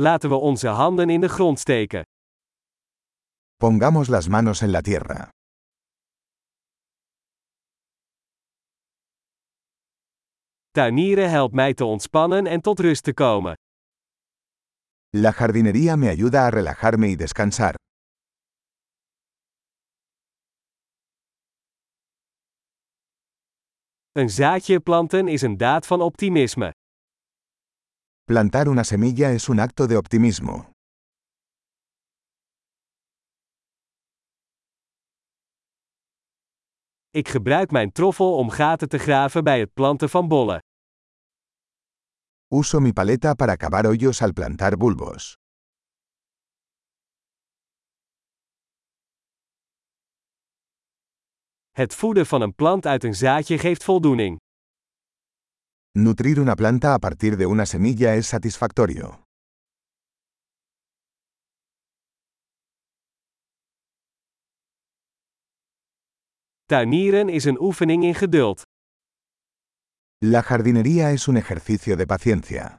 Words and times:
Laten 0.00 0.28
we 0.28 0.34
onze 0.34 0.68
handen 0.68 1.10
in 1.10 1.20
de 1.20 1.28
grond 1.28 1.58
steken. 1.58 2.02
Pongamos 3.56 4.08
las 4.08 4.28
manos 4.28 4.60
en 4.60 4.70
la 4.70 4.80
tierra. 4.80 5.28
Tuinieren 10.70 11.30
helpt 11.30 11.54
mij 11.54 11.74
te 11.74 11.84
ontspannen 11.84 12.46
en 12.46 12.60
tot 12.60 12.80
rust 12.80 13.02
te 13.04 13.14
komen. 13.14 13.54
La 15.10 15.32
jardinería 15.32 15.96
me 15.96 16.08
ayuda 16.08 16.46
a 16.46 16.50
relajarme 16.50 17.08
y 17.08 17.16
descansar. 17.16 17.74
Een 24.12 24.30
zaadje 24.30 24.80
planten 24.80 25.28
is 25.28 25.42
een 25.42 25.56
daad 25.56 25.86
van 25.86 26.00
optimisme. 26.00 26.72
Plantar 28.28 28.68
una 28.68 28.84
semilla 28.84 29.30
es 29.32 29.48
un 29.48 29.58
acto 29.58 29.86
de 29.86 29.96
optimismo. 29.96 30.70
Ik 37.10 37.28
gebruik 37.28 37.70
mijn 37.70 37.92
troffel 37.92 38.36
om 38.36 38.50
gaten 38.50 38.88
te 38.88 38.98
graven 38.98 39.44
bij 39.44 39.60
het 39.60 39.72
planten 39.72 40.08
van 40.08 40.28
bollen. 40.28 40.58
Uso 42.48 42.80
mi 42.80 42.92
paleta 42.92 43.34
para 43.34 43.56
cavar 43.56 43.84
hoyos 43.84 44.22
al 44.22 44.32
plantar 44.32 44.76
bulbos. 44.76 45.34
Het 51.70 51.94
voeden 51.94 52.26
van 52.26 52.40
een 52.40 52.54
plant 52.54 52.86
uit 52.86 53.04
een 53.04 53.14
zaadje 53.14 53.58
geeft 53.58 53.84
voldoening. 53.84 54.38
Nutrir 56.00 56.38
una 56.38 56.54
planta 56.54 56.94
a 56.94 57.00
partir 57.00 57.36
de 57.36 57.46
una 57.46 57.66
semilla 57.66 58.14
es 58.14 58.28
satisfactorio. 58.28 59.24
Tuinieren 66.66 67.28
is 67.28 67.44
een 67.44 67.58
oefening 67.60 68.04
in 68.04 68.14
geduld. 68.14 68.62
La 70.18 70.42
jardinería 70.42 71.10
es 71.10 71.26
un 71.26 71.36
ejercicio 71.36 71.96
de 71.96 72.06
paciencia. 72.06 72.76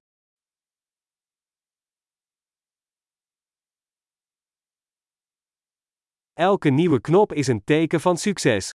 Elke 6.34 6.70
nieuwe 6.70 7.02
knop 7.02 7.34
is 7.34 7.48
een 7.48 7.64
teken 7.64 8.00
van 8.00 8.18
succes. 8.18 8.72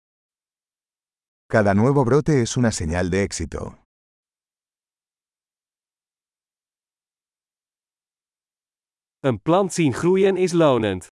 Cada 1.46 1.74
nuevo 1.74 2.04
brote 2.04 2.40
es 2.42 2.56
una 2.56 2.72
señal 2.72 3.08
de 3.10 3.22
éxito. 3.22 3.81
Een 9.24 9.42
plant 9.42 9.72
zien 9.72 9.92
groeien 9.92 10.36
is 10.36 10.52
lonend. 10.52 11.06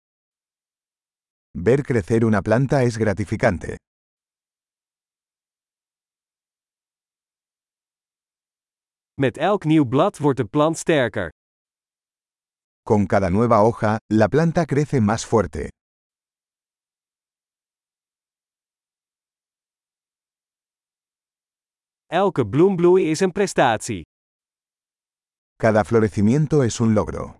Ver 1.63 1.81
crecer 1.81 2.23
una 2.23 2.41
planta 2.41 2.81
es 2.81 2.95
gratificante. 2.95 3.75
Met 9.13 9.37
elk 9.37 9.63
nieuw 9.63 9.85
blad 9.85 10.17
wordt 10.17 10.37
de 10.37 10.45
plant 10.45 10.77
sterker. 10.77 11.29
Con 12.81 13.05
cada 13.05 13.29
nueva 13.29 13.61
hoja, 13.61 13.97
la 14.13 14.27
planta 14.27 14.65
crece 14.65 14.99
más 14.99 15.25
fuerte. 15.25 15.67
Elke 22.05 22.47
bloembloei 22.47 23.09
is 23.09 23.19
een 23.19 23.31
prestatie. 23.31 24.01
Cada 25.55 25.83
florecimiento 25.83 26.63
es 26.63 26.79
un 26.79 26.93
logro. 26.93 27.37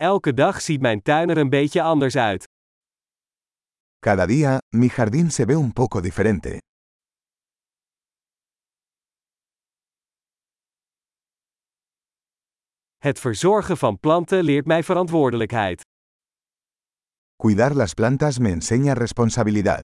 Elke 0.00 0.34
dag 0.34 0.60
ziet 0.60 0.80
mijn 0.80 1.02
tuin 1.02 1.28
er 1.30 1.36
een 1.36 1.48
beetje 1.48 1.82
anders 1.82 2.16
uit. 2.16 2.44
Cada 3.98 4.26
día, 4.26 4.58
mi 4.76 4.88
jardín 4.96 5.30
se 5.30 5.44
ve 5.44 5.56
un 5.56 5.72
poco 5.72 6.00
diferente. 6.00 6.58
Het 12.96 13.18
verzorgen 13.18 13.76
van 13.76 13.98
planten 14.00 14.44
leert 14.44 14.66
mij 14.66 14.82
verantwoordelijkheid. 14.82 15.80
Cuidar 17.42 17.74
las 17.74 17.94
plantas 17.94 18.38
me 18.38 18.50
enseña 18.50 18.92
responsabilidad. 18.92 19.80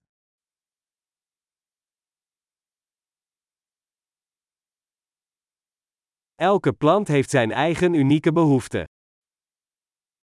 Elke 6.34 6.72
plant 6.72 7.08
heeft 7.08 7.30
zijn 7.30 7.52
eigen 7.52 7.94
unieke 7.94 8.32
behoeften. 8.32 8.84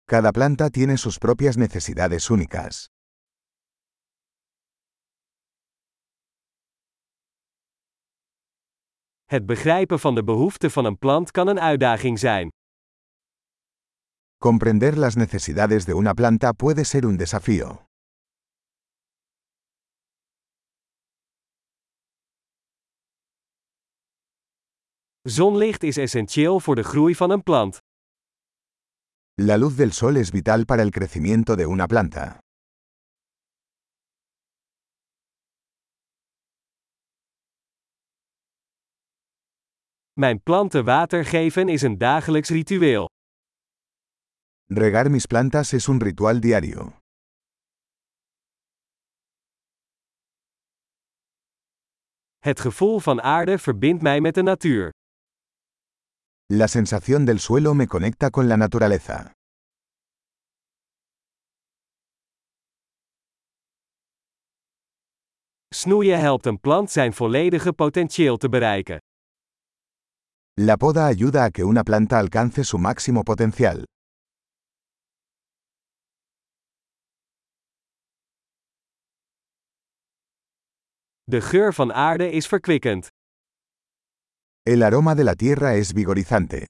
Cada 0.09 0.31
planta 0.31 0.69
tiene 0.71 0.97
sus 0.97 1.19
propias 1.19 1.55
necesidades 1.55 2.29
únicas. 2.29 2.87
Het 9.25 9.45
begrijpen 9.45 9.99
van 9.99 10.15
de 10.15 10.23
behoeften 10.23 10.71
van 10.71 10.85
een 10.85 10.97
plant 10.97 11.31
kan 11.31 11.47
een 11.47 11.59
uitdaging 11.59 12.19
zijn. 12.19 12.49
Comprender 14.37 14.97
las 14.97 15.15
necesidades 15.15 15.85
de 15.85 15.95
una 15.95 16.13
planta 16.13 16.51
puede 16.51 16.83
ser 16.83 17.05
un 17.05 17.17
desafío. 17.17 17.85
Zonlicht 25.21 25.83
is 25.83 25.97
essentieel 25.97 26.59
voor 26.59 26.75
de 26.75 26.83
groei 26.83 27.15
van 27.15 27.29
een 27.29 27.43
plant. 27.43 27.79
La 29.41 29.55
luz 29.55 29.77
del 29.77 29.93
sol 29.93 30.17
es 30.17 30.33
vital 30.33 30.65
para 30.65 30.81
el 30.83 30.91
crecimiento 30.91 31.55
de 31.55 31.65
una 31.65 31.87
planta. 31.87 32.39
Mijn 40.13 40.41
planten 40.43 40.85
water 40.85 41.25
geven 41.25 41.69
is 41.69 41.81
een 41.81 41.97
dagelijks 41.97 42.49
ritueel. 42.49 43.07
Regar 44.67 45.09
mis 45.09 45.25
plantas 45.25 45.73
es 45.73 45.87
un 45.87 45.99
ritual 45.99 46.39
diario. 46.39 46.97
Het 52.39 52.59
gevoel 52.59 52.99
van 52.99 53.21
aarde 53.21 53.57
verbindt 53.57 54.01
mij 54.01 54.21
met 54.21 54.35
de 54.35 54.41
natuur. 54.41 54.91
La 56.51 56.67
sensación 56.67 57.25
del 57.25 57.39
suelo 57.39 57.75
me 57.75 57.85
conecta 57.85 58.31
con 58.31 58.47
la 58.49 58.57
naturaleza. 58.57 59.33
Snoeien 65.73 66.19
helpt 66.19 66.45
een 66.45 66.59
plant 66.59 66.91
zijn 66.91 67.13
volledige 67.13 67.73
potentieel 67.73 68.37
te 68.37 68.49
bereiken. 68.49 68.97
La 70.53 70.75
poda 70.75 71.05
ayuda 71.05 71.43
a 71.43 71.51
que 71.51 71.63
una 71.63 71.83
planta 71.83 72.17
alcance 72.17 72.63
su 72.63 72.77
máximo 72.77 73.23
potencial. 73.23 73.83
De 81.23 81.41
geur 81.41 81.73
van 81.73 81.93
aarde 81.93 82.31
is 82.31 82.47
verkwikkend. 82.47 83.07
El 84.71 84.83
aroma 84.83 85.15
de 85.15 85.23
la 85.23 85.33
tierra 85.33 85.73
es 85.73 85.93
vigorizante. 85.93 86.65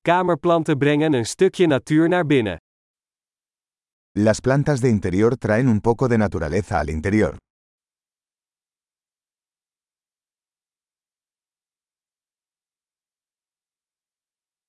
Kamerplanten 0.00 0.78
brengen 0.78 1.12
een 1.12 1.26
stukje 1.26 1.66
natuur 1.66 2.08
naar 2.08 2.26
binnen. 2.26 2.56
Las 4.18 4.40
plantas 4.40 4.80
de 4.80 4.88
interior 4.88 5.36
traen 5.36 5.66
un 5.68 5.80
poco 5.80 6.08
de 6.08 6.16
naturaleza 6.16 6.78
al 6.78 6.88
interior. 6.88 7.36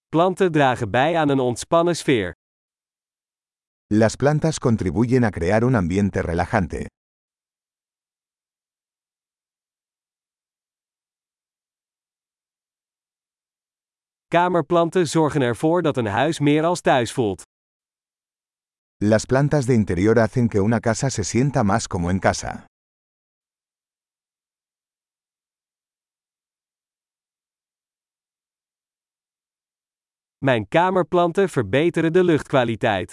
Planten 0.10 0.52
dragen 0.52 0.92
bij 0.92 1.18
aan 1.18 1.30
een 1.30 1.40
ontspannen 1.40 1.96
sfeer. 1.96 2.34
Las 3.88 4.16
plantas 4.16 4.60
contribuyen 4.60 5.24
a 5.24 5.30
crear 5.30 5.64
un 5.64 5.76
ambiente 5.76 6.22
relajante. 6.22 6.86
Kamerplanten 14.30 15.08
zorgen 15.08 15.42
ervoor 15.42 15.82
dat 15.82 15.98
een 15.98 16.06
huis 16.06 16.40
meer 16.40 16.64
als 16.64 16.82
thuis 16.82 17.14
voelt. 17.14 17.42
Las 18.98 19.26
plantas 19.26 19.66
de 19.66 19.74
interior 19.74 20.20
hacen 20.20 20.48
que 20.48 20.60
una 20.62 20.80
casa 20.80 21.10
se 21.10 21.24
sienta 21.24 21.64
más 21.64 21.88
como 21.88 22.10
en 22.10 22.20
casa. 22.20 22.66
Mijn 30.38 30.68
kamerplanten 30.68 31.50
verbeteren 31.50 32.14
de 32.14 32.24
luchtkwaliteit. 32.24 33.12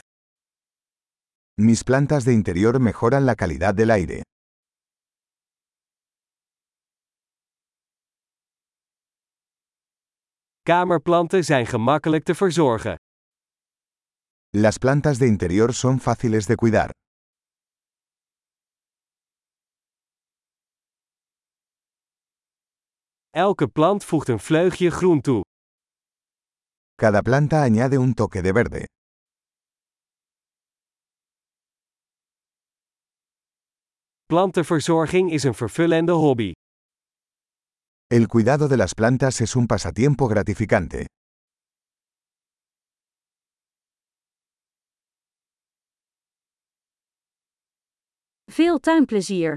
Mis 1.61 1.83
plantas 1.83 2.25
de 2.25 2.33
interior 2.33 2.81
mejoran 2.81 3.25
la 3.25 3.35
calidad 3.35 3.75
del 3.75 3.91
aire. 3.91 4.23
Kamerplanten 10.69 11.45
zijn 11.45 11.67
gemakkelijk 11.67 12.25
te 12.25 12.35
verzorgen. 12.35 12.95
Las 14.51 14.79
plantas 14.79 15.19
de 15.19 15.27
interior 15.27 15.73
son 15.73 16.01
fáciles 16.01 16.47
de 16.47 16.55
cuidar. 16.55 16.91
Elke 23.31 23.69
plant 23.69 24.05
voegt 24.05 24.29
een 24.29 24.41
vleugje 24.41 24.91
groen 24.91 25.21
toe. 25.21 25.45
Cada 26.95 27.21
planta 27.21 27.63
añade 27.63 27.97
un 27.97 28.15
toque 28.15 28.43
de 28.43 28.53
verde. 28.53 28.89
Plantenverzorging 34.27 35.31
is 35.31 35.43
een 35.43 35.55
vervullende 35.55 36.13
hobby. 36.13 36.53
El 38.15 38.29
cuidado 38.29 38.69
de 38.69 38.77
las 38.77 38.95
plantas 38.95 39.41
es 39.41 39.57
un 39.57 39.67
pasatiempo 39.67 40.29
gratificante. 40.29 41.09
Veel 48.47 48.79
tuinplezier! 48.81 49.57